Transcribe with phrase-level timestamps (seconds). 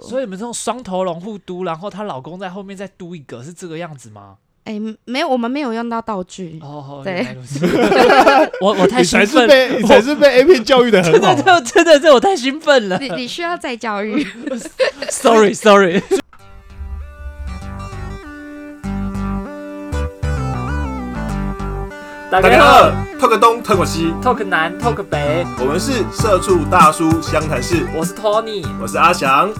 [0.00, 0.08] 多。
[0.08, 4.36] 所以你们这种双头龙互嘟，然后她老公在后面再嘟一个，是这个样子吗？
[4.64, 6.58] 哎、没有，我们没有用到道具。
[6.62, 7.66] 哦，对原来如此
[8.62, 14.26] 我我太你才是兴奋，被你才是被 A 片教育的很 真好的，真的真的我太兴奋了你你需要再教育。
[15.10, 16.02] sorry sorry。
[22.30, 22.90] 大大家好
[23.20, 28.64] ，talk 个东，talk 个西，，talk 南 talk 北，我们是社畜大叔湘潭市，我是 Tony。
[28.80, 29.52] 我是阿翔。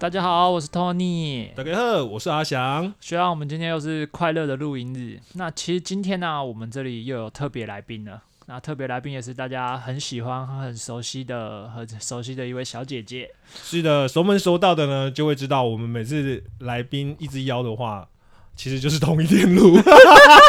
[0.00, 1.52] 大家好，我是 Tony。
[1.56, 2.94] 大家好，我是阿翔。
[3.00, 8.22] 虽然我们今天又是快乐的录音日，那其实今天呢、我们这里又有特别来宾了。
[8.46, 13.28] 那特别来宾也是大家很喜欢、很熟悉的、很熟悉的一位小姐姐。
[13.52, 18.08] 是的，熟门熟道的呢，就会知道我们每次来宾一直邀的话，
[18.58, 19.78] 其实就是同一天录，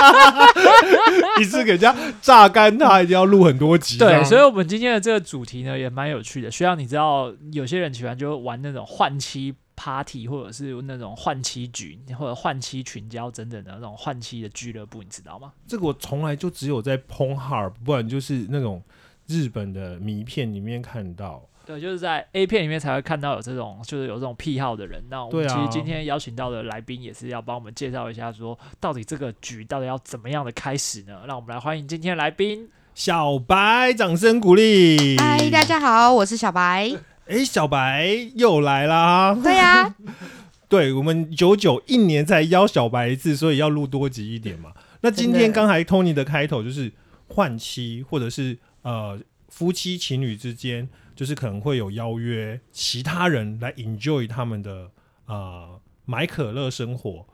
[1.40, 4.00] 一次给人家榨干他，一定要录很多集。
[4.00, 6.50] 对，所以我们今天的这个主题呢也蛮有趣的。
[6.50, 15.54] 需要你知道，有些人喜欢就玩那种换妻 party，或者是那种换妻局，或者换妻群交等等的那种换妻的俱乐部，你知道吗？
[15.68, 18.82] 这个我从来就只有在 Pornhub，不然就是那种
[19.28, 21.48] 日本的迷片里面看到。
[21.70, 25.04] 对，就是在 A 片里面才会看到有这种，就是有这种癖好的人。
[25.08, 31.22] 那我们其实今天邀请到的来宾也是要帮我们介绍一下，说到底这个局到底要怎么样的开始呢？
[31.28, 32.68] 让我们来欢迎今天的来宾。
[32.96, 35.16] 小白，掌声鼓励！
[35.20, 36.92] 嗨，大家好，我是小白。
[37.28, 39.38] 哎，小白又来啦！
[39.44, 39.96] 对呀、
[40.68, 44.72] 对我们九九一年才邀小白一次，所以要录多集一点嘛。
[45.02, 46.92] 那今天刚才 Tony 的开头就是
[47.28, 50.90] 换妻，或者是呃夫妻情侣之间，
[51.20, 54.90] 就是可能会有邀约其他人来 enjoy 他们的
[55.26, 57.26] 呃买可乐生活。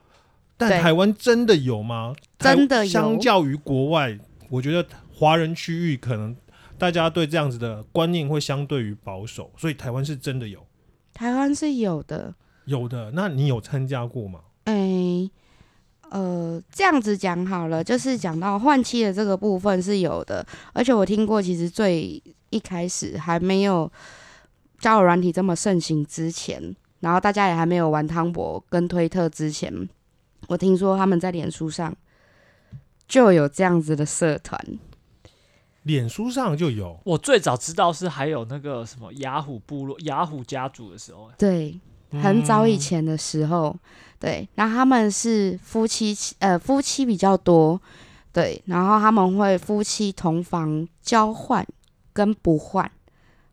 [0.58, 2.16] 但台湾真的有吗？
[2.39, 4.17] 真的有相较于国外，
[4.50, 4.83] 我觉得
[5.14, 6.36] 华人区域可能
[6.80, 10.66] 大家对这样子的观念会相对于保守，所以台湾是真的有
[11.14, 12.33] 台湾是有的。
[12.66, 13.11] 有的。
[13.11, 14.39] 那你有参加过吗？
[14.64, 15.30] 哎、
[16.09, 23.92] 呃，这样子讲好了，就是讲到换妻的这个部分是有的，而且我听过，其实最一开始还没有
[24.80, 29.89] 交友软体这么盛行之前，然后大家也还没有玩汤博跟推特之前，
[30.48, 31.94] 我听说他们在脸书上
[33.08, 34.60] 就有这样子的社团。
[35.83, 36.99] 脸书上就有。
[37.04, 41.80] 我最早知道是还有那个什么雅虎部落、雅虎家族的时候，对，
[42.15, 42.80] 很早以嗯。
[42.80, 43.76] 前的时候，
[44.20, 47.80] 对，然后他们是夫妻，呃，夫妻比较多，
[48.31, 51.65] 对，然后他们会夫妻同房交换
[52.14, 52.89] 跟不换，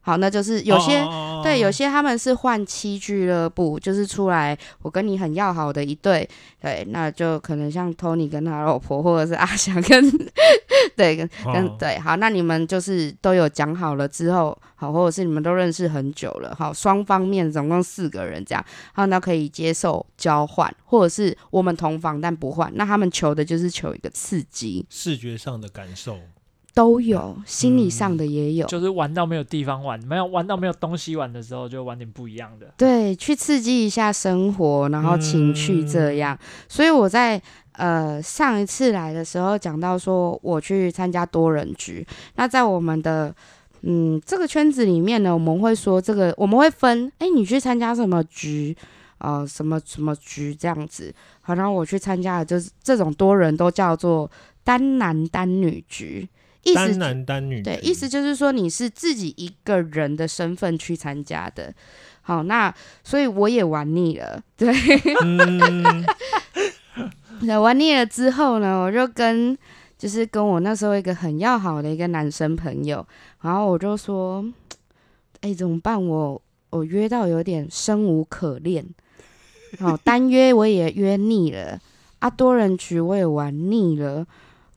[0.03, 6.29] 好，那就是有些、哦对，有些他们是换妻俱乐部，就是出来我跟你很要好的一对，
[6.61, 10.11] 对，那就可能像 Tony 跟他老婆，或者是阿翔跟
[10.97, 26.19] 对跟跟哦对，好，那你们就是都有讲好了之后，好，或者是你们都认识很久了，好，双方面总共四个人这样，好，那可以接受交换，或者是我们同房但不换，那他们求的就是求一个刺激，视觉上的感受，
[26.75, 32.73] 都有，心理上的也有，就是玩到没有地方玩，没有玩到没有东西玩的时候，就玩点不一样的。
[32.77, 36.39] 对，去刺激一下生活，然后情趣这样。
[36.69, 37.41] 所以我在
[37.73, 42.07] 呃上一次来的时候讲到说，我去参加多人局。
[42.37, 43.35] 那在我们的
[43.83, 48.77] 嗯这个圈子里面呢，我们会说这个我们会分，哎，你去参加什么局？
[49.19, 51.15] 呃，什么什么局这样子？
[51.43, 54.29] 好，然后我去参加的就是这种多人都叫做
[54.65, 56.29] 单男单女局，
[56.65, 61.75] 意思单男单女，对，意思就是说你是自己一个人的身份去参加的。
[62.23, 64.73] 好，那所以我也玩腻了，对，
[65.25, 66.05] 嗯，
[67.45, 69.59] 对玩腻了之后呢，我就跟
[69.99, 73.05] 就是跟我那时候一个很要好的一个男生朋友，
[73.41, 74.45] 然后我就说，
[75.41, 76.01] 哎、怎么办？
[76.01, 76.41] 我
[76.71, 78.87] 我约到有点生无可恋，
[79.81, 81.81] 好，单约我也约腻了，
[82.21, 84.25] 啊，多人局我也玩腻了。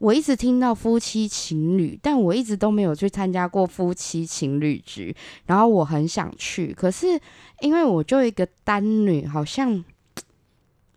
[0.05, 5.15] 我一直听到夫妻情侣，但我一直都没有去参加过夫妻情侣局。
[5.47, 7.19] 然后我很想去，可是
[7.61, 9.71] 因为我就一个单女，好像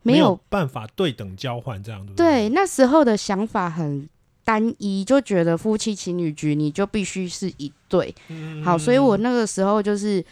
[0.02, 2.48] 没 没有有办法对等交换这样，对不对，对？
[2.50, 4.06] 那时候的想法很
[4.44, 8.14] 单一，就觉得夫妻情侣局你就必须是一对。
[8.28, 10.22] 嗯好，所以我那个时候就是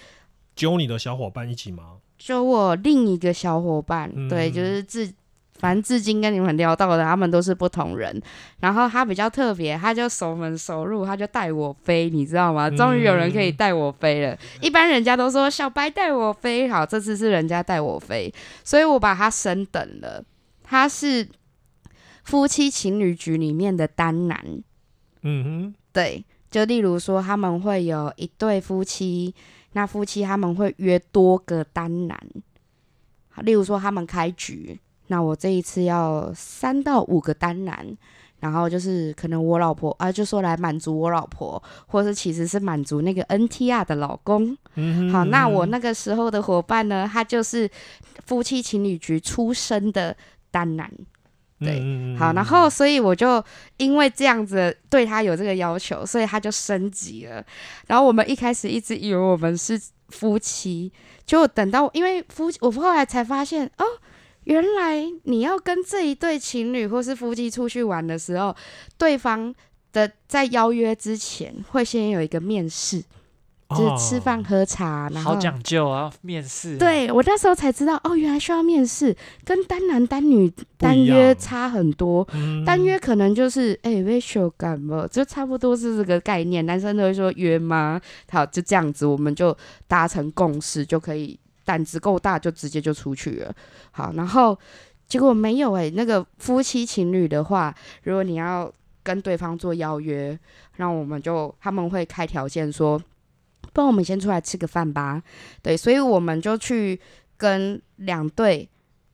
[0.54, 1.94] 揪你的小伙伴一起吗？
[2.18, 5.10] 揪我另一个小伙伴，对，嗯就是至
[5.58, 8.20] 反正至今跟你们聊到的，他们都是不同人。
[8.60, 12.70] 然后他比较特别，他就熟门熟路，他就带我飞，你知道吗？
[12.70, 14.38] 终于有人可以带我飞了。
[14.60, 18.32] 一般人家都说小白带我飞，好，这次是人家带我飞，
[18.62, 20.24] 所以我把他升等了。
[20.62, 21.28] 他是
[22.24, 24.62] 夫妻情侣局里面的单男，
[25.22, 29.32] 嗯哼对，就例如说他们会有一对夫妻，
[29.72, 32.18] 那夫妻他们会约多个单男，
[33.42, 34.76] 例如说他们开局，
[35.08, 37.86] 那我这一次要三到五个单男，
[38.40, 44.56] 然后就是可能我老婆啊，就说来满足我老婆，或者是其实是满足那个 NTR 的老公。
[45.12, 47.68] 好，那我嗯那个时候的伙伴呢，他就是
[48.26, 50.16] 夫妻情侣局出身的
[50.50, 50.90] 单男。
[51.58, 51.80] 对
[52.18, 53.42] 好，然后所以我就
[53.78, 57.42] 因为这样子对他有这个要求，所以他就升级了。
[57.86, 59.80] 然后我们一开始一直以为我们是
[60.10, 60.92] 夫妻，
[61.24, 63.84] 就等到因为夫我后来才发现哦，
[64.46, 68.54] 原来你要跟这一对情侣或是夫妻出去玩的时候，
[68.96, 69.54] 对方
[69.92, 73.02] 的在邀约之前会先有一个面试，
[73.70, 82.26] 就是吃饭哦喝茶，然后好讲究啊，面试。，对我那时候才知道，哦，原来需要面试，跟单男单女单约差很多。
[82.32, 86.64] 嗯单约可能就是哎，微秀感嘛，就差不多是这个概念。
[86.64, 88.00] 男生都会说约吗？
[88.30, 89.56] 好，就这样子，我们就
[89.88, 91.36] 达成共识，就可以
[91.66, 93.54] 胆子够大，就直接就出去了。
[93.90, 94.58] 好，然后
[95.06, 97.74] 结果没有哎、那个夫妻情侣的话，
[98.04, 98.72] 如果你要
[99.02, 100.38] 跟对方做邀约，
[100.76, 102.98] 那我们就他们会开条件说，
[103.72, 105.22] 不然我们先出来吃个饭吧。
[105.60, 106.98] 对，所以我们就去
[107.36, 108.68] 跟两对，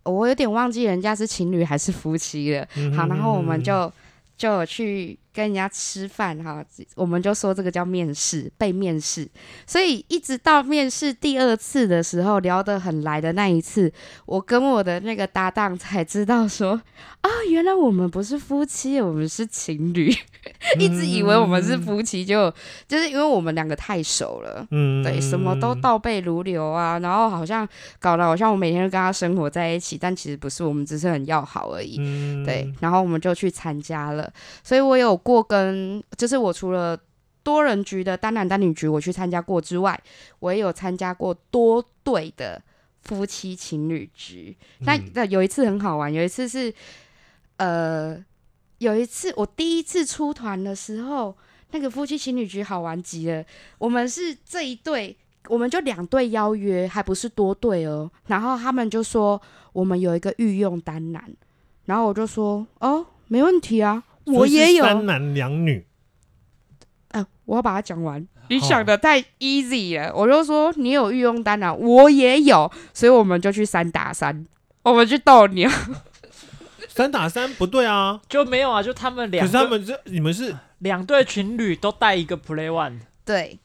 [0.04, 2.68] 我有点忘记人家是情侣还是夫妻了。
[2.76, 3.92] 嗯好，然后我们嗯就
[4.36, 6.64] 就去跟人家吃饭哈，
[6.94, 9.28] 我们就说这个叫面试，被面试。
[9.66, 13.92] 所以一直到面试第二次的时候，聊得很来的那一次，
[14.26, 16.80] 我跟我的那个搭档才知道说，
[17.20, 20.14] 啊，原来我们不是夫妻，我们是情侣。
[20.76, 22.52] 一直以为我们是夫妻，就
[22.88, 24.66] 就是因为我们两个太熟了。
[24.72, 27.66] 嗯对，什么都倒背如流啊，然后好像
[28.00, 31.96] 搞得好像我每天都跟他生活在一起，但其实不是，我们只是很要好而已。
[32.00, 34.28] 嗯对，然后我们就去参加了，
[34.64, 36.98] 所以我有过跟，就是我除了
[37.42, 39.98] 多人局的单男单女局我去参加过之外，
[40.38, 42.60] 我也有参加过多对的
[43.02, 44.56] 夫妻情侣局。
[44.80, 46.72] 那嗯那有一次很好玩，有一次是
[47.56, 48.22] 呃，
[48.78, 51.36] 有一次我第一次出团的时候，
[51.70, 53.44] 那个夫妻情侣局好玩极了。
[53.78, 55.16] 我们是这一对，
[55.48, 58.10] 我们就两对邀约，还不是多对哦。
[58.26, 59.40] 然后他们就说
[59.72, 61.28] 我们有一个御用单男，
[61.86, 64.84] 然后我就说哦，没问题啊，我也有。
[64.84, 65.86] 三男两女，
[67.08, 68.26] 呃，我要把它讲完。
[68.48, 74.44] 你想的太 easy 了，我就说你有御用单啊，我也有，所以我们就去三打三，
[74.82, 75.70] 我们去斗牛。
[76.88, 78.20] 三打三不对啊。
[78.28, 83.56] 就没有啊，就他们两对可是他们这你们是两对情侣都带一个 play one，对，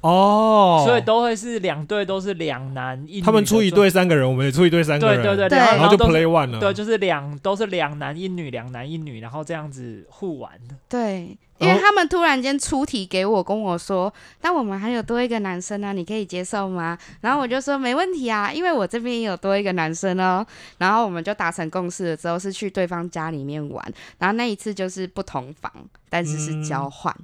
[0.00, 3.22] 哦，所以都会是两队都是两男一女。
[3.22, 6.58] 他们出一，队三个人，我们也出一队三个人，对对对，对然后就都是 play one 了。
[6.58, 10.74] 对，就是两都是两男一女，两男一女，然后这样子互玩的。
[10.88, 16.98] 对，因为他们突然间出题给我，跟我说，但我们还有多一个男生呢、你可以接受吗？
[17.20, 20.44] 然后我就说没问题啊，因为我这边也有多一个男生哦。
[20.78, 25.72] 然后我们就达成共识了之后，是去对方家里面玩，然后那一次就是不同房，
[26.10, 27.14] 但是是交换，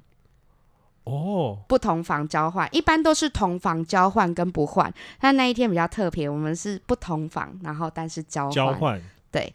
[1.04, 9.02] 哦，不同房交换，一般都是同房交换跟不换，但那一天比较特别，我们是不同房，然后但是交换，交换。
[9.32, 9.52] 对，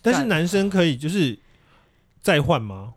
[0.00, 1.38] 但是男生可以就是
[2.22, 2.94] 再换吗？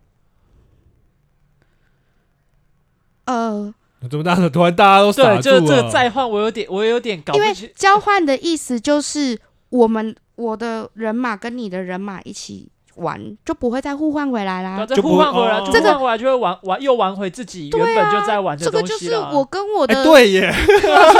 [3.26, 3.74] 呃，
[4.10, 5.90] 怎么大家突然大家都傻对，就这这个？
[5.90, 7.72] 再换，我有点我有点搞因为不清。
[7.76, 14.86] 交换的意思就是我们我的人马跟你的人马一起玩，就不会再互换回来啦。
[14.86, 19.14] 再就互换回来，互换回来就会玩玩又玩回自己原本就在玩的这个就是。
[19.32, 20.54] 我跟我哎，的、对耶，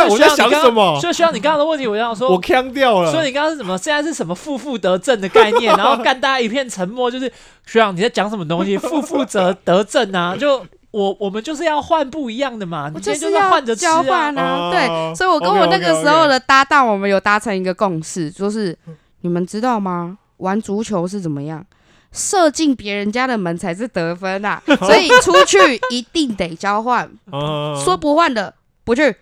[0.10, 1.00] 我在想什么？
[1.00, 3.12] 所以需要你刚刚的问题，我想说我，腔掉了。
[3.12, 3.78] 所以你刚刚是什么？
[3.78, 5.76] 现在是什么负负得正的概念？
[5.76, 7.32] 然后干大家一片沉默，就是
[7.66, 8.78] 学长你在讲什么东西？
[8.80, 10.36] 负负得得正啊？
[10.38, 13.76] 就我我们就是要换不一样的嘛，你我今天就是要换着。
[13.76, 18.78] 交换啊，哦对，所以我跟我那个时候的搭档，我们有达成一个共识，就是
[19.22, 20.18] 你们知道吗？
[20.38, 21.66] 玩足球是怎么样？
[22.12, 24.62] 射进别人家的门才是得分啊！
[24.80, 25.58] 所以出去
[25.90, 29.16] 一定得交换， 哦说不换的不去。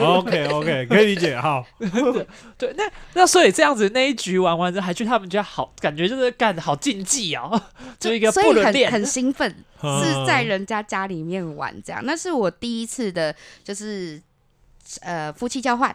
[0.00, 1.38] OK OK 可以理解。
[1.38, 1.62] 好，
[2.56, 7.60] 对，那那所以这样子那一局玩完之后，还去他们家，好感觉就是干的好竞技哦，
[8.00, 8.90] 就一个所以很不伦恋。
[8.90, 12.00] 很兴奋，是嗯在人家家里面玩这样。
[12.06, 14.18] 那是我第一次的，就是
[15.02, 15.94] 呃夫妻交换，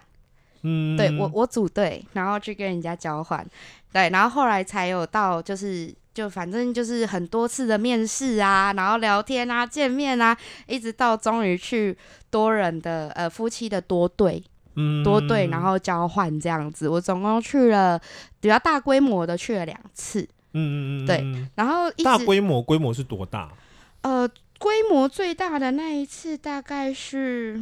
[0.65, 3.45] 嗯对我我组队，然后去跟人家交换，
[3.93, 5.93] 对，然后后来才有到就是。
[6.15, 10.33] 就反正就是很多次的面试啊，然后聊天啊、见面啊，
[10.65, 11.93] 一直到终于去
[12.29, 14.41] 多人的呃夫妻的多队
[14.75, 16.87] 嗯多队，然后交换这样子。
[16.87, 17.99] 我总共去了
[18.39, 20.21] 比较大规模的去了两次，
[20.53, 23.51] 嗯嗯嗯，对嗯然后大规模规模是多大？
[23.99, 24.25] 呃，
[24.57, 27.61] 规模最大的那一次大概是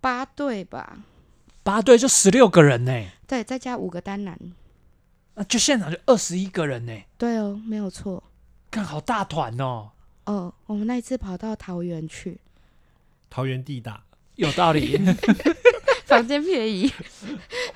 [0.00, 0.98] 八对吧？
[1.62, 4.38] 八队就十六个人呢，对，再加五个单男。
[5.34, 8.22] 那就现场就二十一个人呢，对哦，没有错。
[8.70, 9.90] 看好大团哦，
[10.24, 12.40] 哦，我们那一次跑到桃园去，
[13.28, 14.02] 桃园地大，
[14.36, 14.98] 有道理，
[16.06, 16.92] 房间便宜。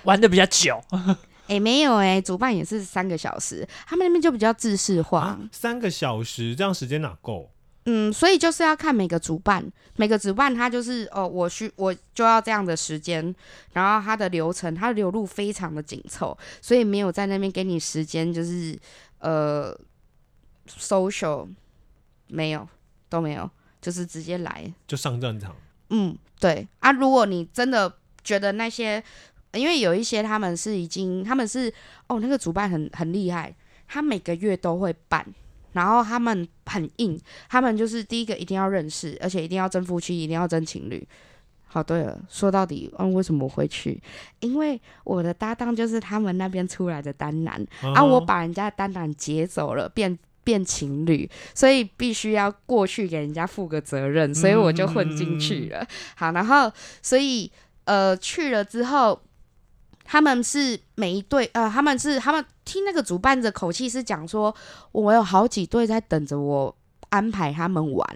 [0.03, 0.81] 玩的比较久。
[1.47, 5.21] 哎、没有哎、主办也是三个小时，他们那边就比较制式化。
[5.21, 7.50] 啊，三个小时，这样时间哪够？
[7.87, 9.64] 嗯，所以就是要看每个主办，
[9.97, 13.35] 每个主办他就是哦，我需我就要这样的时间，
[13.75, 18.79] 然后他的流程，他的流路非常的紧凑，所以没有在那边给你时间，就是
[19.19, 19.79] 呃
[20.67, 21.47] social
[22.29, 22.67] 没有
[23.11, 23.50] 都没有，
[23.83, 24.73] 就是直接来。
[24.87, 25.55] 就上战场。
[25.91, 27.93] 嗯，对啊，如果你真的
[28.25, 29.05] 觉得那些，
[29.53, 31.71] 因为有一些他们是已经，他们是
[32.07, 33.55] 哦，那个主办很很厉害，
[33.87, 35.25] 他每个月都会办，
[35.75, 41.07] 然后他们很硬，他们就是第一个一定要认识，而且一定要真夫妻，一定要真情侣。
[41.66, 44.00] 好，对了，说到底，嗯，为什么我会去？
[44.38, 55.85] 因为我的搭档就是他们那边出来的单男，啊，我哦把人家的单男劫走了，变变情侣，所以必须要过去给人家负个责任，所以我就混进去了。
[56.14, 56.71] 好，然后
[57.02, 57.50] 所以
[57.87, 59.21] 呃去了之后，
[60.05, 64.55] 他们是每一队呃，他们是他们听那个主办的口气是讲说，
[64.93, 66.77] 我有好几队在等着我
[67.09, 68.07] 安排他们玩。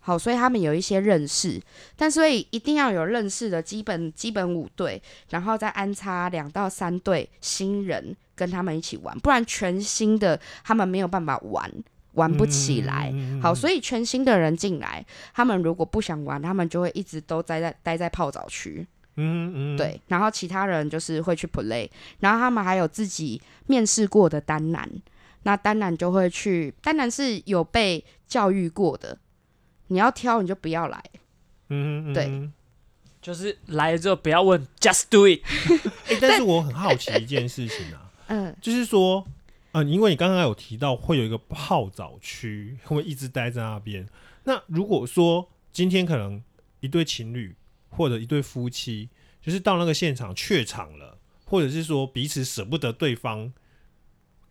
[0.00, 1.58] 好，所以他们有一些认识，
[1.96, 11.72] 但所以一定要有认识的基本基本五队，然后再安插两到三队新人跟他们一起玩，不然全新的他们没有办法玩，
[12.12, 13.10] 玩不起来。
[13.14, 18.86] 嗯好，所以以全新的人进来，他们如果不想玩，他们就会一直都待在待在泡澡区。
[19.16, 21.88] 嗯嗯，对，然后其他人就是会去 play，
[22.20, 24.88] 然后他们还有自己面试过的单男，
[25.44, 29.18] 那单男就会去，单男是有被教育过的，
[29.88, 31.02] 你要挑你就不要来。
[31.68, 32.52] 嗯，嗯嗯，对嗯
[33.22, 35.40] 就是来了之后不要问，just do it。
[36.08, 39.26] 哎，但是我很好奇一件事情啊， 嗯，就是说，
[39.72, 44.06] 呃，因为你刚刚有提到会有一个泡澡区，会一直待在那边。
[44.44, 46.42] 那如果说今天可能
[46.80, 47.56] 一对情侣
[47.96, 49.08] 或者一对夫妻，
[49.40, 53.52] 就是到那个现场怯场了，或者是说彼此舍不得对方，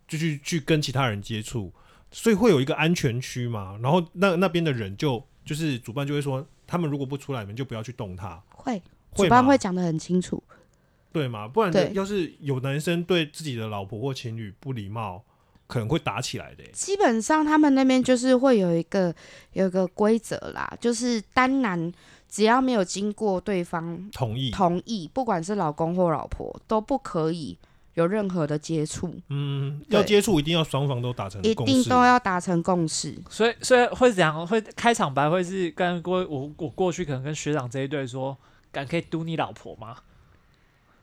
[0.08, 1.72] 就去去跟其他人接触，
[2.10, 3.78] 所以会有一个安全区嘛。
[3.82, 10.42] 然后那那边的人就就是主办就会说，他们如果不出来，你们就不要去动他，会，会主办会讲的很清楚。
[11.12, 11.46] 对嘛？
[11.46, 15.24] 不然要是有男生对自己的老婆或情侣不礼貌，
[15.68, 19.14] 可能会打起来的欸、基本上他们那边就是会有一个
[19.52, 21.92] 有一个规则啦，就是单男
[22.34, 24.50] 只要没有经过对方同意。
[24.50, 27.56] 同意，不管是老公或老婆，都不可以
[27.94, 31.72] 有任何的接触，嗯，要接触一定要双方都达成一共识。
[31.72, 33.16] 定都要达成共识。
[33.30, 34.44] 所以，所以会怎样？
[34.44, 38.36] 会开场白会是跟过我我过去可能跟学长这一对说，
[38.72, 39.98] 敢可以嘟你老婆吗？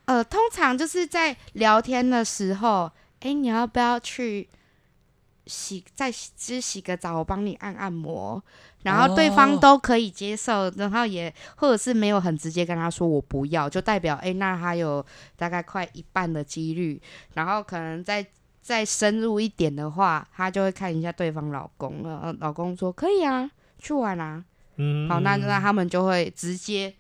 [0.04, 4.50] 呃，通常就是在聊天的时候，哎，你要不要去
[5.46, 8.44] 洗再洗只洗个澡，我帮你按按摩，
[8.84, 9.60] 然后对方哦。
[9.62, 17.02] 都可以接受，然后也或者是没有很直接跟他说我不要，就代表哎，那他有大概快一半的几率，
[17.34, 18.26] 然后可能再
[18.62, 24.44] 再深入一点的话，他就会看一下对方老公，呃，老公说可以啊，去玩啊，
[24.78, 26.94] 嗯，好，那那他们就会直接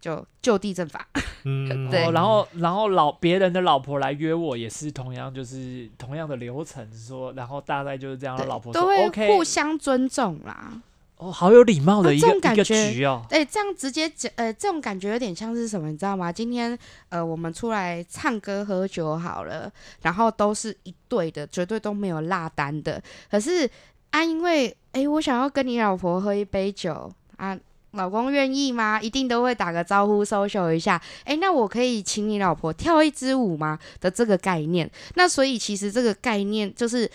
[0.00, 1.06] 就就地正法。
[1.44, 2.04] 嗯， 对。
[2.04, 10.82] 哦，然后然后老别人的老婆来约我，也是同样就是同样的流程说，然后大概就是这样，对老婆都会互相尊重啦。
[11.18, 13.24] 哦，好有礼貌的一个、一个种感觉局哦。
[13.30, 16.30] 哎、这样直接讲，呃，这种感觉有点像是什么，你知道吗？
[16.30, 23.02] 今天呃，我们出来唱歌喝酒好了，然后都是一对的，绝对都没有落单的。
[23.30, 23.68] 可是
[24.10, 27.58] 啊，因为哎、我想要跟你老婆喝一杯酒啊。
[27.92, 29.00] 老公愿意吗？
[29.00, 31.00] 一定都会打个招呼，social 一下。
[31.24, 33.78] 哎、那我可以请你老婆跳一支舞吗？
[34.00, 34.90] 的这个概念。
[35.14, 37.10] 那所以其实这个概念就是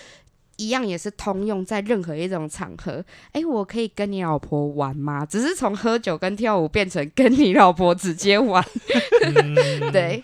[0.61, 3.03] 一样，也是通用在任何一种场合。
[3.31, 5.25] 哎、我可以跟你老婆玩吗？
[5.25, 8.63] 只是从喝酒跟跳舞变成跟你老婆直接玩。
[9.25, 10.23] 嗯对，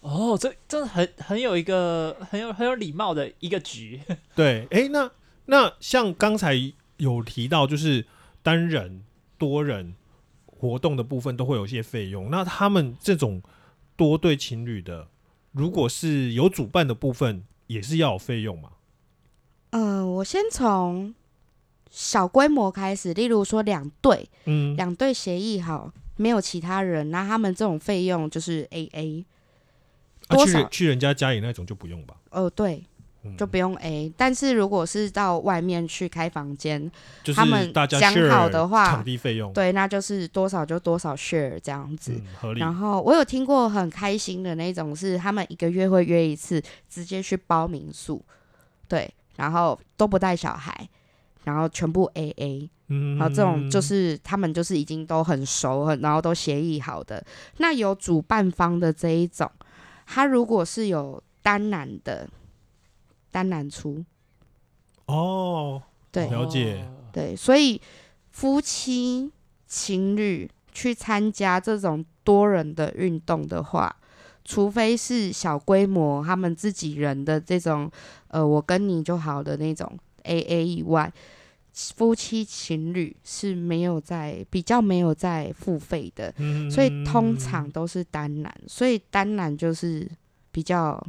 [0.00, 4.00] 哦，这真的很很有一个很有很有礼貌的一个局。
[4.34, 5.10] 对，哎、那
[5.46, 6.54] 那像刚才
[6.96, 8.06] 有提到，就是
[8.42, 9.02] 单人、
[9.36, 9.94] 多人
[10.46, 12.30] 活动的部分都会有一些费用。
[12.30, 13.42] 那他们这种
[13.96, 15.08] 多对情侣的，
[15.52, 18.70] 如果是有主办的部分，也是要有费用嘛？
[19.70, 21.14] 嗯、我先从
[21.90, 29.24] 小规模开始，例如说两队，嗯，两队协议好，没有其他人，那他们这种费用就是 A A。
[30.28, 32.14] 啊、多少去人去人家家里那种就不用吧？
[32.30, 32.84] 哦，对，
[33.24, 34.12] 嗯就不用 A。
[34.16, 36.88] 但是如果是到外面去开房间，
[37.24, 42.12] 就是他们大家讲好的话场地费用，对，那就是多少就多少 share 这样子。
[42.12, 42.60] 嗯，合理。
[42.60, 48.24] 然后我有听过很开心的那种，是他们一个月会约一次，直接去包民宿，
[48.86, 50.86] 对，然后都不带小孩，
[51.44, 57.24] 然后全部 A A，嗯，然后这种就是他们就是已经都很熟，很然后都协议好的。
[57.56, 59.50] 那有主办方的这一种，
[60.04, 62.28] 他如果是有单男的，
[63.30, 64.04] 单男出，
[65.06, 65.82] 哦，
[66.12, 67.80] 对了解对，所以
[68.30, 69.32] 夫妻
[69.66, 73.96] 情侣去参加这种多人的运动的话，
[74.50, 77.88] 除非是小规模他们自己人的这种，
[78.26, 81.12] 呃，我跟你就好的那种 A A 以外，
[81.72, 90.10] 夫妻情侣是没有在比较没有在付费的，嗯所以通常都是单男，所以单男就是
[90.50, 91.00] 比较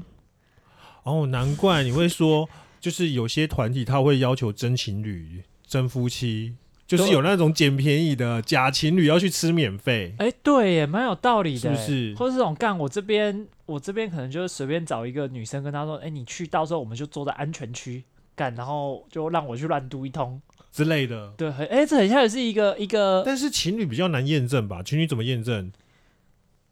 [1.01, 2.47] 哦，难怪你会说，
[2.79, 6.53] 就是有些团体他会要求真情侣、真夫妻，
[6.97, 18.03] 就是有那种捡便宜的假情侣要去吃免费，哎、对耶，蛮有道理的耶，是不是或者这种干，我这边我这边可能就是随便找一个女生跟她说，哎、你去，到时候我们就坐在安全区
[18.35, 20.41] 干，然后就让我去乱嘟一通。
[20.71, 21.33] 之类的。
[21.37, 24.81] 对，很哎、这很像也是一个一个，但是情侣比较难验证吧？
[24.83, 25.71] 情侣怎么验证？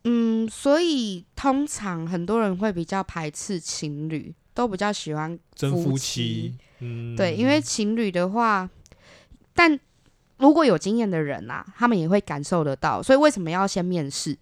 [0.05, 8.69] 嗯，所以通常很多人会比较排斥情侣，都比较喜欢真夫妻，嗯，对，因为情侣的话，
[9.53, 9.77] 但
[10.39, 13.03] 如果有经验的人啊，他们也会感受得到。
[13.03, 14.35] 所以为什么要先面试？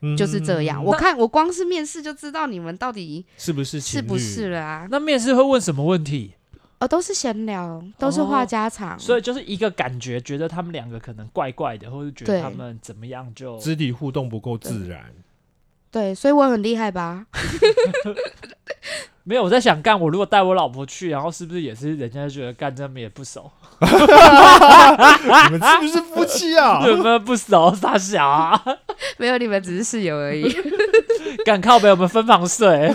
[0.00, 0.84] 嗯就是这样。
[0.84, 4.58] 我看我光是面试就知道你们到底是不是是不是了？
[4.58, 4.88] 了啊？
[4.90, 6.34] 那面试会问什么问题？
[6.80, 8.98] 哦，都是闲聊，都是话家常。
[8.98, 15.10] 所以就是一个感觉，觉得他们两个可能怪怪的，或者觉得对他们怎么样就肢体互动不够自然，
[15.94, 17.24] 对，所以我很厉害吧？
[19.22, 19.44] 没有。
[19.44, 23.48] 我在想，干我如果带我老婆去，然后是不是也是人家觉得干这么也不熟，
[23.80, 26.82] 你们是不是 夫妻啊？
[26.84, 27.72] 你们不熟？
[27.76, 28.60] 傻小啊，
[29.18, 30.52] 没有，你们只是室友而已。
[31.44, 32.92] 敢靠北我们分房睡。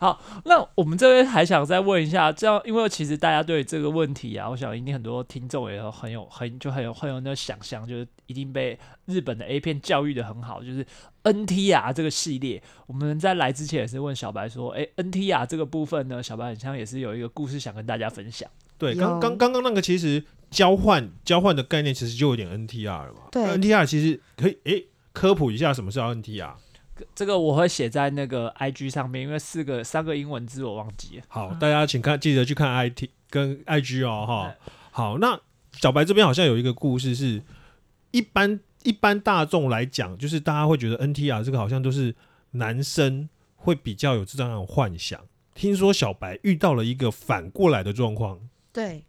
[0.00, 10.86] 好，那我们这边还想再问一下，这样，因为其实大家对这个问题啊，我想一定很多听众也有很有很就很有很有那个想象，就是一定被日本的 A 片教育的很好，就是
[11.24, 12.62] NTR 这个系列。
[12.86, 18.48] 我们在来之前也是问小白说，诶 n t r 这个部分呢，小白很像也是有一个故事想跟大家分享。
[18.78, 23.20] 对，刚刚刚刚那个其实交换交换的概念其实就有点 NTR 了嘛。
[23.32, 26.52] 对，NTR 其实可以诶科普一下什么是 NTR。
[27.14, 31.24] 这个我会写在那个 IG 上面，因为四个三个英文字我忘记了。
[31.28, 34.54] 好，大家请看，记得去看 IT 跟 IG 哦，哈。
[34.90, 35.38] 好，那
[35.72, 37.42] 小白这边好像有一个故事是，
[38.10, 42.14] 一般一般大众来讲，就是大家会觉得 NTR 这个好像都是
[42.52, 45.20] 男生会比较有这样的幻想。
[45.54, 48.38] 听说小白遇到了一个反过来的状况，
[48.72, 49.04] 对，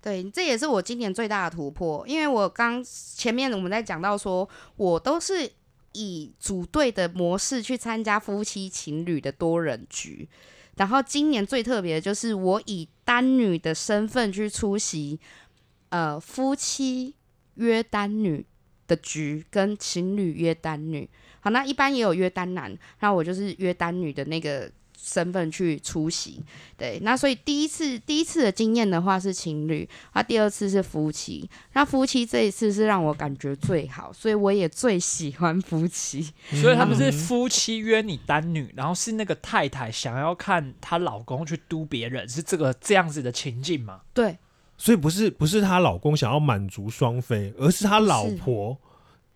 [0.00, 5.50] 对，这也是我今年最大的突破，因为我刚前面我们在讲到说，我都是
[5.98, 10.28] 以组队的模式去参加夫妻情侣的多人局，
[10.76, 15.18] 然后今年最特别的就是我以单女的身份去出席，
[15.88, 17.14] 呃，夫妻
[17.54, 18.46] 约单女
[18.86, 21.08] 的局跟情侣约单女。
[21.40, 26.42] 好，那一般也有约单男，那我就是约单女的那个身份去出席。
[26.76, 31.48] 对，那所以第一次第一次的经验的话是情侣，那第二次是夫妻。
[31.74, 36.22] 那夫妻这一次是让我感觉最好，所以我也最喜欢夫妻。
[36.50, 44.00] 所以他们是嗯夫妻约你单女，然后是那个太太想要看她老公去嘟别人，是这个这样子的情境吗？
[44.12, 44.38] 对，
[44.76, 48.78] 所以不是不是她老公想要满足双飞，而是她老婆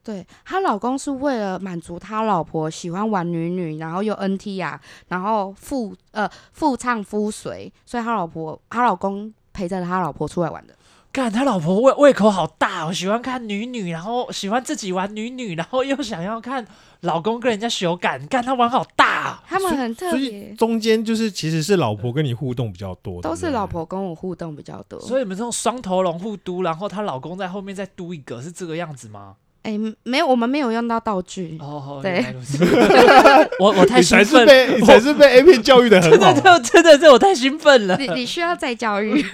[0.04, 10.74] 对，她老公是为了满足他老婆喜欢玩女女，然后又 NT 啊，然后妇呃妇唱夫随，所以他老婆她老公陪着他老婆出来玩的。
[11.12, 16.66] 干他老婆胃胃口好大、哦，喜欢看女女，然后喜欢自己玩女女，然后又想要看
[17.00, 19.44] 老公跟人家修感，干他玩好大、哦。
[19.46, 23.66] 他们很特所以别，中间就是其实是老婆跟你互动比较多，都是老。
[23.66, 24.98] 婆跟我互动比较多。
[25.00, 29.36] 所以你们这种双头龙互嘟，然后她老公在后面再嘟一个，是这个样子吗？
[29.62, 31.56] 哎、没有，我们没有用到道具。
[31.60, 32.64] 哦，对原来如此
[33.60, 39.24] 我我太你才是兴奋，被你才是被 A 片教育的很真好的，真的真的我太兴奋了你你需要再教育。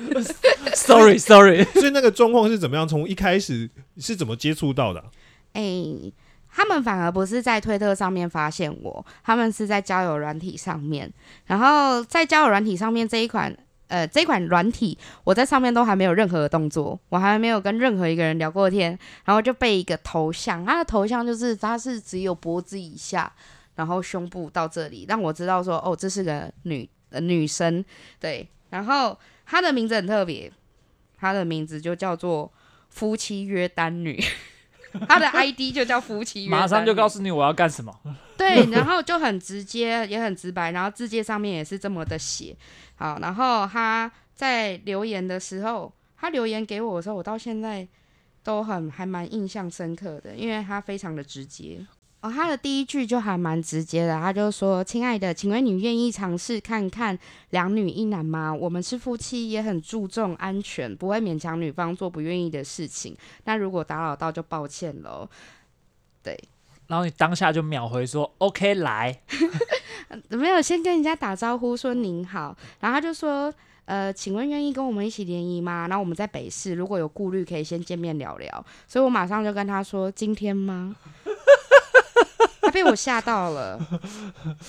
[0.74, 1.64] ，sorry sorry。
[1.64, 2.86] 所以那个状况是怎么样？
[2.86, 5.06] 从一开始是怎么接触到的啊？
[5.54, 5.62] 哎、
[6.54, 11.10] 他们反而不是在推特上面发现我，他们是在交友软体上面。
[11.46, 13.56] 然后在交友软体上面这一款，
[13.88, 23.32] 呃，这款软体，我在上面都还没有任何的动作，我还没有跟任何一个人聊过天，然后就被一个头像，他的头像就是他是只有脖子以下，
[23.74, 27.84] 然后胸部到这里，让我知道说哦，这是个女呃女生，
[28.20, 28.48] 对。
[28.70, 30.52] 然后她的名字很特别，
[31.16, 32.52] 她的名字就叫做
[32.90, 34.22] 夫妻约单女，
[35.08, 37.94] 她的 ID 就叫夫妻约，马上就告诉你我要干什么。
[38.36, 42.56] 对， 然后就很直接，也很直白，然后字界上面也是这么的写。
[42.96, 47.86] 好，然后他在留言的时候，他留言给我的时候，我到现在
[48.42, 51.84] 都很还蛮印象深刻的，因为他非常的直接。
[52.20, 57.16] 哦，他的第一句就还蛮直接的，他就说：“亲爱的，请问你愿意尝试看看
[57.50, 58.52] 两女一男吗？
[58.52, 63.16] 我们是夫妻，也很注重安全，不会勉强女方做不愿意的事情。
[63.44, 65.28] 那如果打扰到，就抱歉喽。”
[66.22, 66.36] 对。
[66.88, 69.20] 然后你当下就秒回说 “OK，来”，
[70.30, 73.52] 没有先跟人家打招呼说您好，然后他就说
[73.84, 75.86] ：“呃，请问愿意跟我们一起联谊吗？
[75.86, 80.96] 然后我们在北市，如果有顾虑可以先见面聊聊。”所以我马上就跟他说：“今天吗？”
[82.60, 83.78] 他被我吓到了，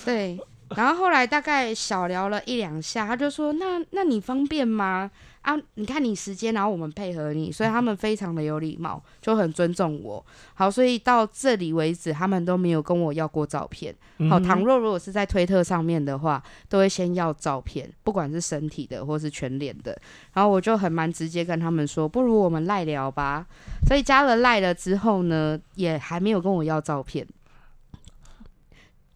[0.06, 0.40] 对。
[0.76, 5.10] 然后后来大概小聊了一两下，他就说：“那那你方便吗？
[5.42, 10.24] 啊，你看你时间，然后我们配合你。”所以他们非常的有礼貌，就很尊重我。
[10.54, 13.92] 好，所以到这里为止，他们都没有跟我要过照片。
[14.30, 20.00] 好，倘若如果是在推特上面的话，都会先要照片，不管是身体的或是全脸的。
[20.34, 23.44] 然后我就很蛮直接跟他们说：“不如我们赖聊吧。”
[23.90, 27.26] 所以加了赖了之后呢，也还没有跟我要照片。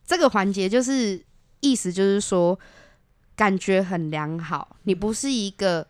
[0.05, 1.23] 这个环节就是。
[1.65, 2.59] 意思就是说，
[3.37, 4.75] 感觉很良好。
[4.83, 5.87] 你不是一个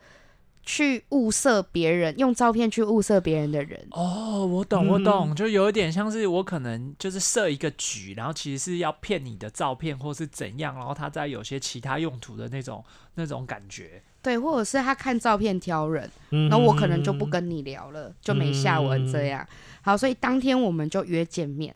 [0.62, 3.88] 去物色别人，用照片去物色别人的人。
[3.89, 14.04] 哦，我懂，我懂，就有一点像是我可能就是设一个局，然后其实是要骗你的照片，或是怎样，然后他在有些其他用途的那种那种感觉。
[14.21, 16.08] 对，或者是他看照片挑人，
[16.52, 19.43] 那我可能就不跟你聊了，就没下文这样。
[19.82, 21.76] 好，所以当天我们就约见面。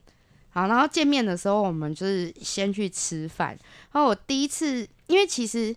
[0.58, 3.50] 好，然后见面的时候，我们就是先去吃饭。
[3.92, 5.76] 然后我第一次，因为其实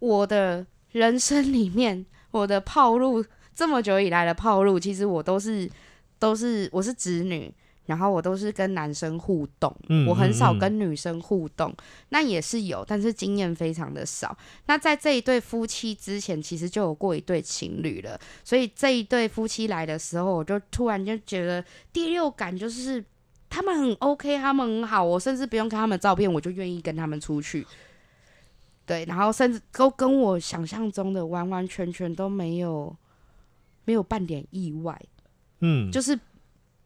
[0.00, 5.70] 我的人生里面，我的炮路这么久以来的炮路，其实我都是
[6.18, 7.54] 都是我是直女，
[7.86, 9.72] 然后我都是跟男生互动，
[10.08, 11.72] 我很少跟女生互动。
[12.08, 14.36] 那也是有，但是经验非常的少。
[14.66, 18.18] 那在这一对夫妻之前，其实就有过一对情侣了。
[18.42, 23.04] 所以这一对夫妻来的时候，我就突然就觉得第六感就是。
[23.52, 27.66] 他们很 OK，他们很好，我甚至不用看他们照片，我就愿意跟他们出去。
[28.86, 32.96] 对，然后甚至都跟我想象中的完完全全都没有，
[33.84, 34.98] 没有半点意外。
[35.60, 36.18] 嗯，就是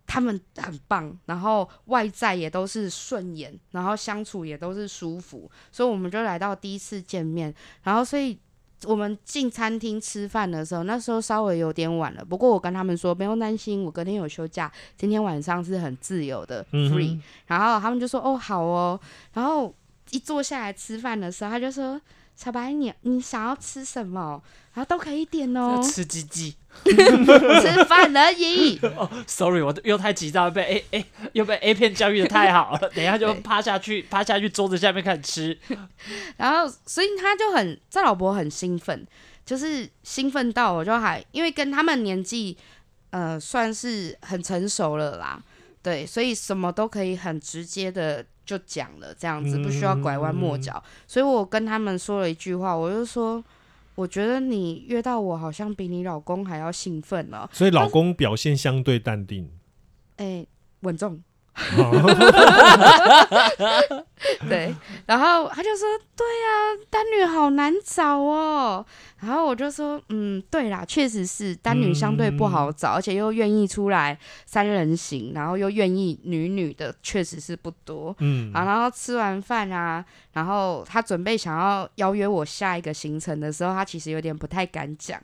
[0.08, 8.36] 他们很棒，然后外在也都是顺眼，然后相处也都是舒服，所以我们就来到第一次见面，然后所以。
[8.84, 12.24] 我们进餐厅吃饭的时候，那时候稍微有点晚了。
[12.24, 17.18] 不过我跟他们说不用担心，我隔天有休假，今天晚上是很自由的 free。
[17.46, 19.00] 然后他们就说哦好哦。
[19.32, 19.74] 然后
[20.10, 22.00] 一坐下来吃饭的时候，他就说
[22.36, 24.40] 小白你你想要吃什么？
[24.74, 25.80] 然后都可以点哦。
[25.82, 26.54] 吃鸡鸡。
[26.84, 28.78] 吃饭而已。
[28.94, 32.78] 哦，sorry，我又太急躁，被 A A 又被 A 片教育的太好了。
[32.90, 35.58] 等一下就趴下去，趴下去桌子下面开始吃。
[36.36, 39.06] 然后，所以他就很赵老伯很兴奋，
[39.46, 42.54] 就是兴奋到我就还因为跟他们年纪
[43.08, 45.42] 呃算是很成熟了啦，
[45.86, 50.82] 对，所以什么都可以很直接的就讲了，这样子不需要拐弯抹角。
[51.06, 53.44] 所以我跟他们说了一句话，我就说。
[53.94, 57.48] 我觉得你约到我，好像比你老公还要兴奋了。
[57.50, 59.50] 所以老公表现相对淡定，
[60.16, 60.46] 哎，
[60.80, 61.22] 稳重。
[64.48, 64.74] 对，
[65.06, 68.84] 然后他就说：“对呀，单女好难找哦。”
[69.20, 85.18] 然后我就说：“嗯，对啦，确实是单女相对不好找，而且又愿意出来三人行，然后又愿意女女的，确实是不多。”嗯，好，然后吃完饭啊，然后他准备想要邀约我下一个行程的时候，他其实有点不太敢讲。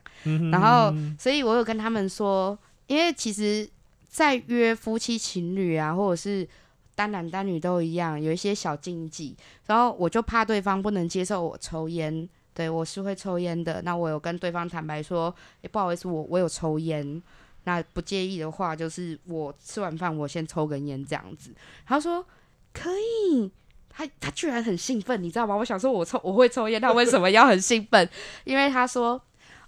[0.51, 3.69] 然后，所以我有跟他们说，因为其实。
[4.13, 6.47] 在约夫妻情侣啊，或者是
[6.95, 9.35] 单男单女都一样，有一些小禁忌。
[9.67, 13.81] 然后我就怕对方不能接受我抽烟，对我是会抽烟的。
[13.81, 17.23] 那我有跟对方坦白说，哎，不好意思，我我有抽烟。
[17.65, 21.51] 那不介意的话，就是我吃完饭我先抽根烟这样子。
[21.87, 22.23] 他说
[22.75, 23.51] 可以，
[23.89, 25.57] 他他居然很兴奋，你知道吗？
[25.57, 28.07] 我想说我抽我会抽烟，他为什么要很兴奋？
[28.45, 29.19] 因为他说。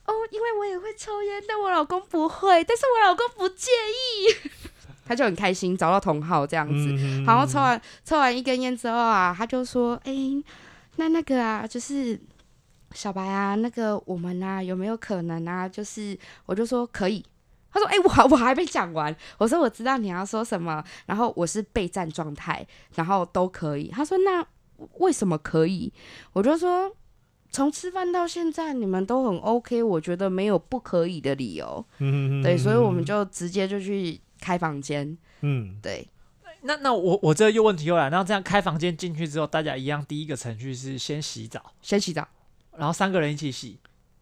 [0.07, 4.51] 哦，因为我也会抽烟，但我老公不会，但是我老公不介意，
[5.07, 7.25] 他就很开心找到同好这样子。
[7.25, 10.13] 然后抽完抽完一根烟之后啊，他就说：“哎，
[10.97, 12.19] 那那个啊，就是
[12.93, 15.69] 小白啊，那个我们啊，有没有可能啊？
[15.69, 17.25] 就是我就说可以，
[17.73, 23.89] 他说：“哎、我还我还没讲完。”我说：“我知道你要说什么。”然后我是备战状态，然后都可以。
[23.89, 24.47] 他说：“那
[24.99, 25.93] 为什么可以？”
[26.33, 26.91] 我就说
[27.55, 31.87] ：“从吃饭到现在，你们都很 OK，我觉得没有不可以的理由。
[31.99, 35.17] 嗯对，所以我们就直接就去开房间。
[35.43, 36.09] 嗯对，
[36.63, 42.27] 那那我我这又问题又来，那这样开房间进去之后，大家一样第一个程序是先洗澡，先洗澡，
[42.77, 43.79] 然后三个人一起洗，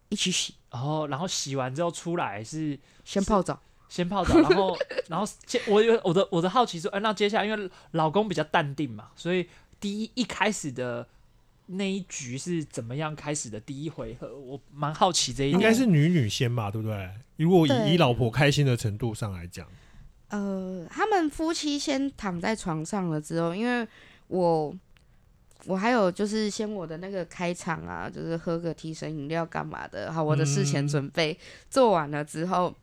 [0.09, 3.59] 一起洗，然后然后洗完之后出来是先泡澡。
[3.89, 9.47] 先泡澡，然后然后接我有我的我的好奇说，哎、那接下来因为老公比较淡定嘛，所以
[9.79, 11.07] 第一一开始的
[11.73, 13.59] 那一局是怎么样开始的？
[13.59, 17.09] 第一回合我蛮好奇这一点，应该是女女先吧，对不对？
[17.37, 19.67] 如果以以老婆开心的程度上来讲，
[20.29, 23.87] 呃，他们夫妻先躺在床上了之后，因为
[24.27, 24.75] 我
[25.65, 31.37] 我还有就是先我的那个开场啊，就是喝个提神饮料干嘛的，好，我的事前嗯准备
[31.69, 32.75] 做完了之后，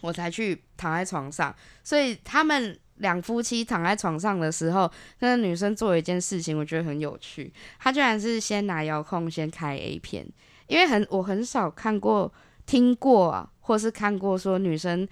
[0.00, 1.54] 我才去躺在床上。
[1.84, 7.52] 所以他们两夫妻躺在床上的时候，那个女生做一件事情，我觉得很有趣。
[7.78, 10.26] 她居然是先拿遥控先开 A 片，
[10.68, 12.32] 因为很我很少看过、
[12.64, 15.06] 听过啊，或是看过说女生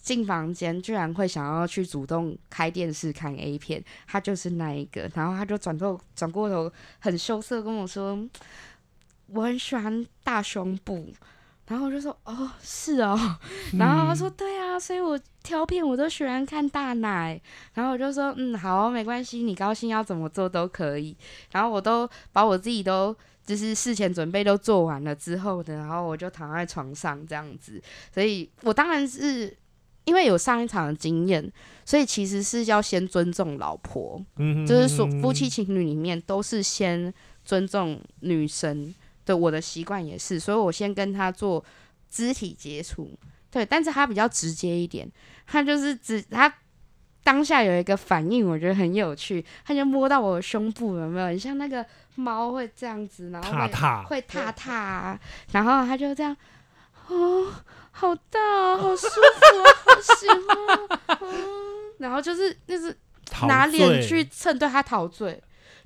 [0.00, 5.10] 进房间居然会想要去主动开电视看 A 片，她就是那一个。
[5.14, 8.18] 然后她就转头转过头，很羞涩跟我说
[9.28, 11.12] ：“我很喜欢大胸部。”
[11.68, 13.38] 然后我就说：“哦，是哦。
[13.78, 17.40] ”然后他说：“对啊，所以我挑片我都喜欢看大奶。”
[17.74, 21.16] 然后我就说：“嗯，好，没关系，你高兴要怎么做都可以。”
[21.52, 27.80] 然后我都把我自己都就是事前准备都做完了之后呢，然后我就躺在床上这样子。
[28.12, 29.56] 所以我当然是
[30.04, 31.50] 因为有上一场的经验，
[31.86, 38.92] 所以其实是要先尊重老婆，嗯，就是说夫妻情侣里面都是先尊重女生。
[39.24, 41.64] 对我的习惯也是，所以我先跟他做
[42.10, 43.10] 肢体接触，
[43.50, 45.10] 对，但是他比较直接一点，
[45.46, 46.52] 他就是只他
[47.22, 51.26] 当下有一个反应，我觉得很有趣，他就摸到我的胸部，有没有？
[51.26, 55.20] 很像那个猫会这样子，然后会踏踏，会踏踏、啊，
[55.52, 56.36] 然后他就这样，
[57.08, 57.46] 哦，
[57.92, 62.96] 好大哦，好舒服哦，好喜欢哦，嗯， 然后就是就是
[63.46, 65.40] 拿脸去蹭对他陶醉。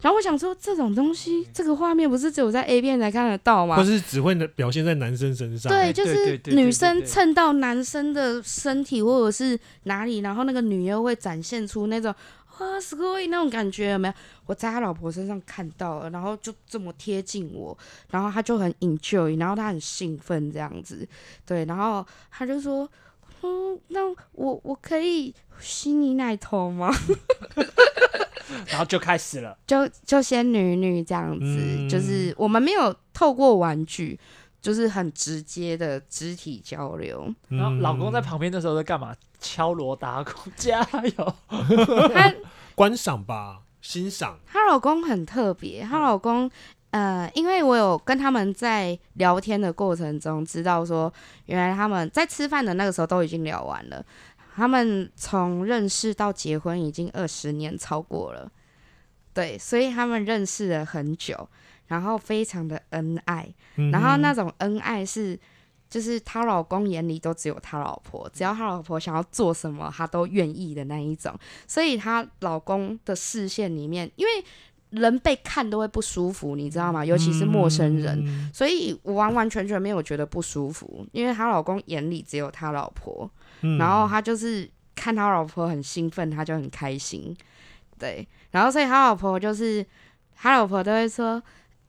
[0.06, 3.82] 然后我想说，这种东西，这个画面不是只有在 A 片才看得到吗或？
[3.82, 12.14] 是只会表现在男生身上，对，就是对对对女生蹭到男生的身体或者是哪里，然后那个女优会展现出那种
[12.60, 14.14] 哇 s c o y 那种感觉，有没有？
[14.46, 17.76] 我在他老婆身上看到了，然后就这么贴近我，
[18.12, 21.04] 然后他就很 enjoy，然后他很兴奋这样子，
[21.44, 22.88] 对，然后他就说，
[23.42, 26.94] 嗯，那我我可以吸你奶头吗？
[28.66, 29.56] 然后就开始了。
[29.66, 34.18] 就就先女女这样子，嗯就是我们没有透过玩具，
[34.60, 37.32] 就是很直接的肢体交流。
[37.48, 39.14] 嗯，然后老公在旁边的时候在干嘛？
[39.38, 40.80] 敲锣打鼓， 加
[41.18, 41.34] 油！
[42.12, 42.34] 他
[42.74, 46.50] 观赏吧，欣赏，她老公很特别，她老公
[46.90, 51.12] 呃，因为我有跟他们在聊天的过程中知道说，
[51.44, 54.02] 原来他们在吃饭的那个时候都已经聊完了。
[54.56, 58.50] 他们从认识到结婚已经二十年超过了，
[59.34, 61.46] 对，所以他们认识了很久，
[61.88, 63.46] 然后非常的恩爱。
[63.76, 65.38] 嗯然后那种恩爱是，
[65.90, 71.38] 就是她老公眼里都只有她老婆，只要她老婆想要做什么，她都愿意的那一种。
[71.66, 74.42] 所以她老公的视线里面，因为
[74.90, 77.04] 人被看都会不舒服，你知道吗？
[77.04, 78.18] 尤其是陌生人。
[78.24, 83.30] 嗯所以我完完全全没有觉得不舒服，因为她老公眼里只有她老婆，
[83.62, 83.78] 嗯。
[83.78, 87.36] 然后他就是看他老婆很兴奋，他就很开心，
[87.98, 89.84] 对，然后所以他老婆就是
[90.34, 91.42] 他老婆都会说，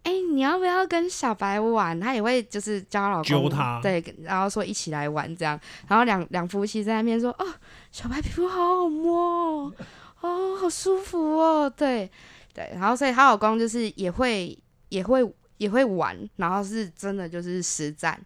[0.04, 2.00] 哎、你要不要跟小白玩？
[2.00, 3.80] 他也会就是叫他老公揪他。
[3.82, 7.46] 对，然后说一起来玩这样，然后两两夫妻在那边说，哦，
[7.92, 9.74] 小白皮肤好好摸哦，
[10.22, 12.10] 哦，好舒服哦，对
[12.54, 14.58] 对，然后所以她老公就是也会
[14.90, 18.20] 也会也会玩，然后是真的就是实战。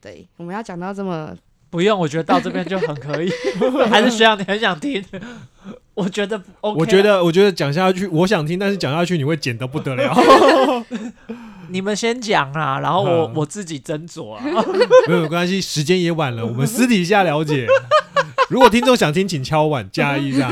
[0.00, 1.36] 对，我们要讲到这么
[1.70, 3.30] 不用，我觉得到这边就很可以。
[3.90, 5.04] 还是学长，你很想听？
[5.94, 10.14] 我觉得我觉得，我觉得讲下去，我想听，但是讲下去你会剪得不得了。
[11.70, 14.42] 你们先讲啊，然后我嗯我自己斟酌啊。
[15.06, 17.66] 没有关系，时间也晚了，我们私底下了解。
[18.48, 20.50] 如果听众想听，请敲碗加一这样。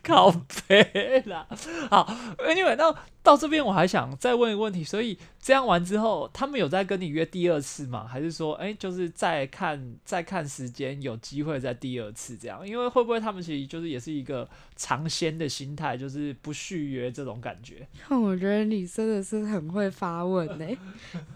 [0.04, 0.30] 靠
[0.66, 1.46] 背啦。
[1.90, 2.06] 好
[2.38, 8.06] ，Anyway，到到这边我还想再问一个问题，所以这样完之后，他们有在跟你约第二次吗？
[8.06, 12.66] 还是说，哎、就是再看再看时间，有机会再第二次这样？
[12.66, 17.86] 因为会不会他们其实就是也是一个尝鲜的心态，就是不续约这种感觉？
[18.08, 20.66] 我觉得你真的是很会发问呢、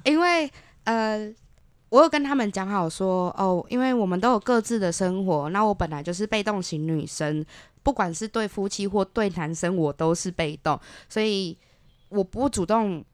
[0.05, 0.51] 因为
[0.85, 1.33] 呃，
[1.91, 7.45] 我有跟他们讲好说，哦，因为我们都有各自的生活，那我本来就是被动型女生，
[7.85, 11.57] 不管是对夫妻或对男生，我都是被动，所以
[12.09, 13.05] 我不主动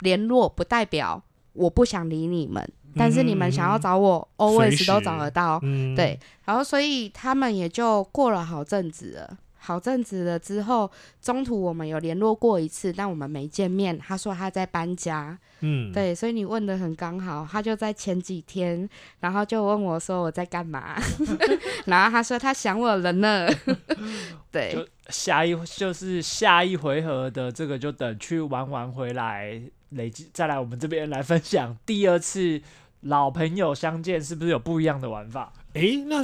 [0.00, 1.20] 联络，不代表
[1.54, 2.62] 我不想理你们，
[2.94, 9.38] 但是你们想要找我，always 都找得到，嗯，对，然后所以他们也就过了好阵子了。
[9.64, 13.96] 好阵子了之后，中途我们有联络过一次，但我们没见面。
[13.96, 17.46] 他说他在搬家，嗯，对，所以你问的很刚好。
[17.48, 18.88] 他就在前几天，
[19.20, 21.00] 然后就问我说我在干嘛，
[21.86, 23.48] 然后他说他想我了呢。
[24.50, 32.60] 对就，下一就是下一回合的这个，就等去玩完回来，累积再来我们这边来分享第二次
[33.02, 35.52] 老朋友相见是不是有不一样的玩法？
[35.74, 36.22] 诶，那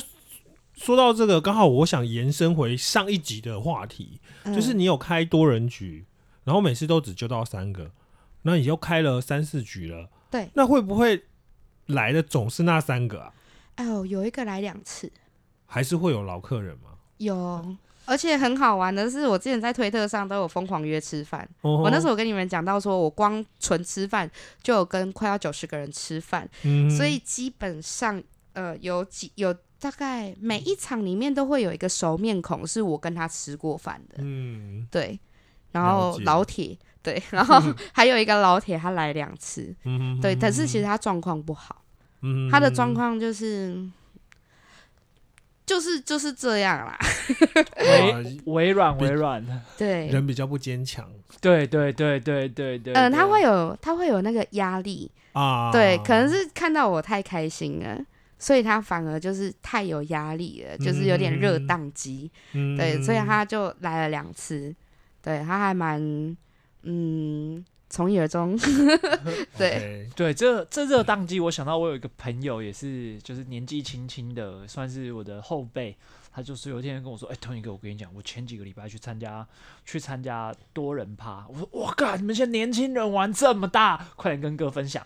[0.78, 6.06] 说到这个，刚好我想延伸回上一集的话题，就是嗯你有开多人局，
[6.44, 7.90] 然后每次都只揪到三个，
[8.42, 11.24] 那你又开了三四局了，对，那会不会
[11.86, 13.34] 来的总是那三个啊？
[13.74, 15.10] 哎呦，有一个来两次，
[15.66, 16.90] 还是会有老客人吗？
[17.18, 17.76] 有。
[18.10, 21.46] 而且很好玩的是，我之前在推特上都有疯狂约吃饭。
[21.60, 24.30] 我我那时候有跟你们讲到，说我光纯吃饭
[24.62, 28.22] 就有跟快要九十个人吃饭，嗯所以基本上
[28.54, 35.18] 呃有几有大概每一场里面都会有一个熟面孔，是我跟他吃过饭的，嗯对。
[35.70, 37.60] 然后老铁，对，然后
[37.92, 41.84] 还有一个老铁，他来两次，嗯对，但是其实他状况不好，
[42.22, 43.78] 嗯他的状况就是
[45.66, 46.98] 就是就是这样啦，
[47.76, 49.44] 微微软微软，
[49.76, 51.06] 对，人比较不坚强
[51.42, 58.00] 对对对对对对，嗯、他会有他会有那个压力，啊，对，可能是看到我太开心了。
[58.38, 64.74] 所以他反而就是太有压力了，就是有点热嗯宕机，嗯对，所以他就来了两次，
[65.22, 66.36] 对他还蛮
[66.82, 68.56] 嗯从一而终，
[69.56, 75.96] 对对，这这热宕机，我想到我有一个朋友也是，就是年纪轻轻的，算是我的后辈。
[76.30, 79.44] 他就是有一天跟我说：“哎、同一个，我跟你讲，我前几个礼拜去参加
[79.84, 85.04] 去参加多人趴。”我说：“哇靠，你们现在年轻人玩这么大，快点跟哥分享。”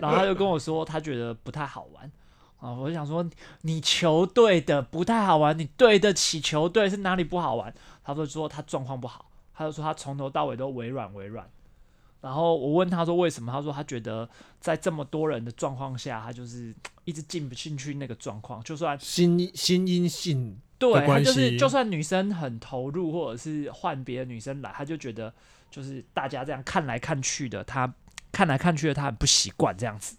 [0.00, 2.10] 然后他就跟我说，他觉得不太好玩。
[2.64, 3.22] 啊，我就想说，
[3.60, 7.74] 你球队的不太好玩，你对得起球队是哪里不好玩？
[8.02, 11.46] 他就说他状况不好，他就说他从头到尾都微软微软。
[12.22, 14.26] 然后我问他说为什么，他说他觉得
[14.60, 16.74] 在这么多人的状况下，他就是
[17.04, 25.30] 一直进不进去那个状况，就算心心因性对他就是就算女生很投入，或者是换别的女生来，他就觉得
[25.70, 27.92] 就是大家这样看来看去的，他
[28.32, 30.16] 看来看去的他很不习惯这样子。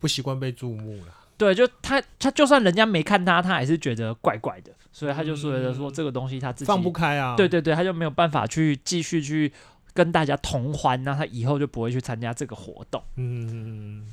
[0.00, 1.14] 不习惯被注目了。
[1.42, 7.34] 对，就他他就算人家没看他，他还是觉得怪怪的，所以他就觉得说嗯这个东西他自己放不开啊。
[7.34, 9.52] 对对对，他就没有办法去继续去
[9.92, 13.02] 跟大家同欢，那他以后就不会去参加这个活动。
[13.16, 14.06] 嗯，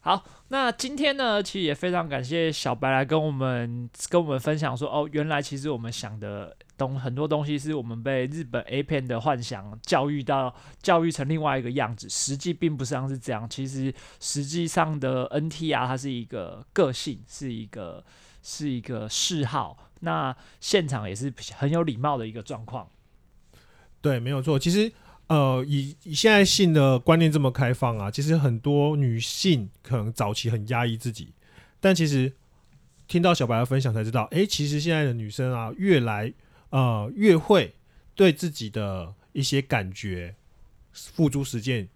[0.00, 13.46] 好，那今天呢，其实也非常感谢小白来跟我们跟我们分享说，哦，原来其实我们想的东很多东西是我们被日本 A 片的幻想教育到教育成另外一个样子，实际并不像是这样。
[13.48, 18.02] 其实实际上的 NTR 它是一个个性，是一个
[18.42, 22.88] 是一个嗜好，那现场也是很有礼貌的一个状况。
[24.00, 24.58] 对，没有错。
[24.58, 24.90] 其实，
[25.26, 31.34] 呃，以以现在性的观念这么开放啊，其实很多女性可能早期很压抑自己，
[31.78, 32.32] 但其实
[33.06, 36.32] 听到小白的分享才知道，诶，其实现在的女生啊，越来
[36.70, 37.74] 呃越会
[38.14, 40.34] 对自己的一些感觉
[40.92, 41.88] 付诸实践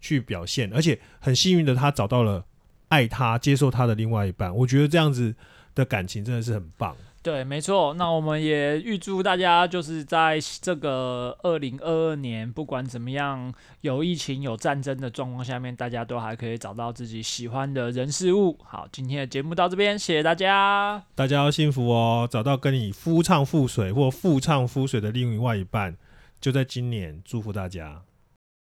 [0.00, 2.46] 去表现，而且很幸运的，他找到了
[2.88, 4.54] 爱他、接受他的另外一半。
[4.54, 5.34] 我觉得这样子
[5.74, 6.96] 的感情真的是很棒。
[7.20, 7.92] 对，没错。
[7.94, 13.52] 那我们也预祝大家，就是在这个二零二二年，不管怎么样，
[13.82, 18.56] 有疫情、有战争的状况下面，大家都还可以找到自己喜欢的人事物。
[18.64, 21.02] 好，今天的节目到这边，谢谢大家。
[21.14, 25.96] 大家要幸福哦，找到跟你夫唱妇随或妇唱夫随的另外一半，
[26.40, 28.07] 就在今年，祝福大家。